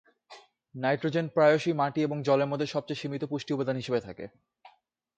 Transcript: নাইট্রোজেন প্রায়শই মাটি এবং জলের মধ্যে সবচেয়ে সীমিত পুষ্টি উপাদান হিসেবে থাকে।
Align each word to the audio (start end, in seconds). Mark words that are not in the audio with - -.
নাইট্রোজেন 0.75 1.25
প্রায়শই 1.27 1.73
মাটি 1.73 1.99
এবং 2.03 2.17
জলের 2.21 2.49
মধ্যে 2.51 2.67
সবচেয়ে 2.67 2.99
সীমিত 3.01 3.23
পুষ্টি 3.23 3.51
উপাদান 3.53 3.75
হিসেবে 3.75 3.99
থাকে। 4.01 4.25